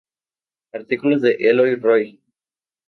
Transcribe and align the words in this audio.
Artículos 0.73 1.21
de 1.21 1.35
Eloy 1.39 1.75
Roy 1.75 2.19